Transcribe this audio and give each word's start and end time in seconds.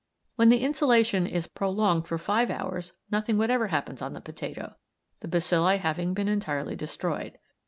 When 0.35 0.49
the 0.49 0.63
insolation 0.63 1.27
is 1.27 1.45
prolonged 1.45 2.07
for 2.07 2.17
five 2.17 2.49
hours 2.49 2.93
nothing 3.11 3.37
whatever 3.37 3.65
appears 3.65 4.01
on 4.01 4.13
the 4.13 4.19
potato, 4.19 4.73
the 5.19 5.27
bacilli 5.27 5.77
having 5.77 6.15
been 6.15 6.27
entirely 6.27 6.75
destroyed. 6.75 7.37